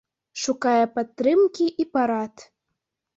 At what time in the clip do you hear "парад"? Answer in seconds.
1.99-2.33